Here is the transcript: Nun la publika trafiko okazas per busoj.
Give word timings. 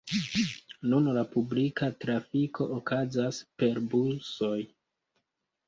Nun 0.93 1.09
la 1.17 1.23
publika 1.35 1.89
trafiko 2.05 2.69
okazas 2.79 3.41
per 3.61 3.81
busoj. 3.95 4.59